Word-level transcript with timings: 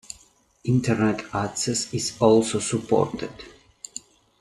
Internet 0.63 1.25
access 1.31 1.93
is 1.93 2.17
also 2.19 2.57
supported. 2.57 3.29